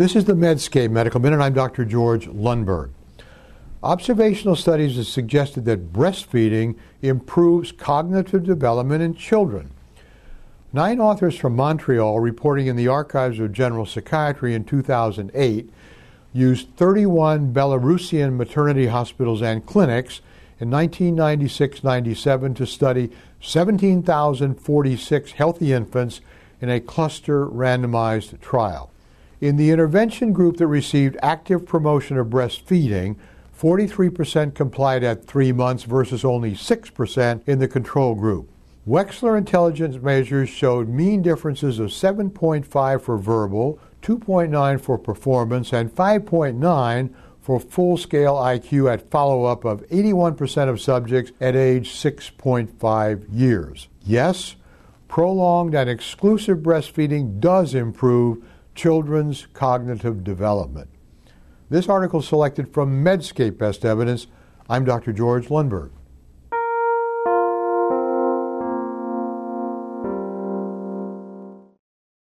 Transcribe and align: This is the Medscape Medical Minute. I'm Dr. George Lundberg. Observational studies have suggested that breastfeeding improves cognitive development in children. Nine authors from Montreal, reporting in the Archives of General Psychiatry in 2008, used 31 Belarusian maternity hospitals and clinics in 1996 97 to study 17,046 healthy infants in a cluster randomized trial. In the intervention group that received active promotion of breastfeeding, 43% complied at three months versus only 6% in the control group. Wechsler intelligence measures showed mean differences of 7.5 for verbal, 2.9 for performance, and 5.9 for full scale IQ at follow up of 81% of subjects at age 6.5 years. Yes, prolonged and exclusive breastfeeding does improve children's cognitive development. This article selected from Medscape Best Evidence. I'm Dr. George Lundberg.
This 0.00 0.16
is 0.16 0.24
the 0.24 0.32
Medscape 0.32 0.90
Medical 0.90 1.20
Minute. 1.20 1.42
I'm 1.42 1.52
Dr. 1.52 1.84
George 1.84 2.26
Lundberg. 2.26 2.88
Observational 3.82 4.56
studies 4.56 4.96
have 4.96 5.06
suggested 5.06 5.66
that 5.66 5.92
breastfeeding 5.92 6.76
improves 7.02 7.70
cognitive 7.70 8.42
development 8.42 9.02
in 9.02 9.14
children. 9.14 9.72
Nine 10.72 11.00
authors 11.00 11.36
from 11.36 11.54
Montreal, 11.54 12.18
reporting 12.18 12.66
in 12.66 12.76
the 12.76 12.88
Archives 12.88 13.38
of 13.40 13.52
General 13.52 13.84
Psychiatry 13.84 14.54
in 14.54 14.64
2008, 14.64 15.70
used 16.32 16.74
31 16.78 17.52
Belarusian 17.52 18.38
maternity 18.38 18.86
hospitals 18.86 19.42
and 19.42 19.66
clinics 19.66 20.22
in 20.58 20.70
1996 20.70 21.84
97 21.84 22.54
to 22.54 22.66
study 22.66 23.10
17,046 23.42 25.32
healthy 25.32 25.74
infants 25.74 26.22
in 26.62 26.70
a 26.70 26.80
cluster 26.80 27.46
randomized 27.46 28.40
trial. 28.40 28.90
In 29.40 29.56
the 29.56 29.70
intervention 29.70 30.34
group 30.34 30.58
that 30.58 30.66
received 30.66 31.16
active 31.22 31.64
promotion 31.64 32.18
of 32.18 32.26
breastfeeding, 32.26 33.16
43% 33.58 34.54
complied 34.54 35.02
at 35.02 35.24
three 35.24 35.50
months 35.50 35.84
versus 35.84 36.26
only 36.26 36.52
6% 36.52 37.48
in 37.48 37.58
the 37.58 37.68
control 37.68 38.14
group. 38.14 38.50
Wechsler 38.86 39.38
intelligence 39.38 39.96
measures 40.02 40.50
showed 40.50 40.88
mean 40.88 41.22
differences 41.22 41.78
of 41.78 41.88
7.5 41.88 43.00
for 43.00 43.16
verbal, 43.16 43.78
2.9 44.02 44.80
for 44.80 44.98
performance, 44.98 45.72
and 45.72 45.94
5.9 45.94 47.10
for 47.40 47.60
full 47.60 47.96
scale 47.96 48.34
IQ 48.34 48.92
at 48.92 49.10
follow 49.10 49.44
up 49.44 49.64
of 49.64 49.80
81% 49.88 50.68
of 50.68 50.80
subjects 50.80 51.32
at 51.40 51.56
age 51.56 51.90
6.5 51.90 53.26
years. 53.30 53.88
Yes, 54.04 54.56
prolonged 55.08 55.74
and 55.74 55.88
exclusive 55.88 56.58
breastfeeding 56.58 57.40
does 57.40 57.74
improve 57.74 58.44
children's 58.80 59.46
cognitive 59.52 60.24
development. 60.24 60.88
This 61.68 61.86
article 61.86 62.22
selected 62.22 62.72
from 62.72 63.04
Medscape 63.04 63.58
Best 63.58 63.84
Evidence. 63.84 64.26
I'm 64.70 64.86
Dr. 64.86 65.12
George 65.12 65.48
Lundberg. 65.48 65.90